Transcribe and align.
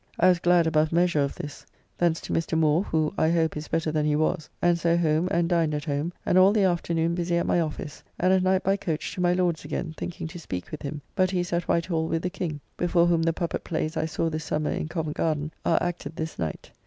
I 0.19 0.29
was 0.29 0.39
glad 0.39 0.65
above 0.65 0.91
measure 0.91 1.19
of 1.19 1.35
this. 1.35 1.63
Thence 1.99 2.19
to 2.21 2.33
Mr. 2.33 2.57
Moore, 2.57 2.81
who, 2.85 3.13
I 3.19 3.29
hope, 3.29 3.55
is 3.55 3.67
better 3.67 3.91
than 3.91 4.07
he 4.07 4.15
was, 4.15 4.49
and 4.59 4.79
so 4.79 4.97
home 4.97 5.27
and 5.29 5.47
dined 5.47 5.75
at 5.75 5.85
home, 5.85 6.11
and 6.25 6.39
all 6.39 6.51
the 6.51 6.63
afternoon 6.63 7.13
busy 7.13 7.35
at 7.37 7.45
my 7.45 7.61
office, 7.61 8.03
and 8.19 8.33
at 8.33 8.41
night 8.41 8.63
by 8.63 8.77
coach 8.77 9.13
to 9.13 9.21
my 9.21 9.33
Lord's 9.33 9.63
again, 9.63 9.93
thinking 9.95 10.25
to 10.29 10.39
speak 10.39 10.71
with 10.71 10.81
him, 10.81 11.03
but 11.13 11.29
he 11.29 11.41
is 11.41 11.53
at 11.53 11.67
White 11.67 11.85
Hall 11.85 12.07
with 12.07 12.23
the 12.23 12.31
King, 12.31 12.59
before 12.77 13.05
whom 13.05 13.21
the 13.21 13.31
puppet 13.31 13.63
plays 13.63 13.95
I 13.95 14.07
saw 14.07 14.27
this 14.27 14.45
summer 14.45 14.71
in 14.71 14.87
Covent 14.87 15.17
garden 15.17 15.53
are 15.63 15.77
acted 15.83 16.15
this 16.15 16.39
night. 16.39 16.71